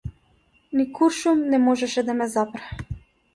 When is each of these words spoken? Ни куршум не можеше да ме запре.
Ни 0.79 0.85
куршум 0.95 1.39
не 1.51 1.59
можеше 1.67 2.03
да 2.09 2.13
ме 2.23 2.27
запре. 2.37 2.69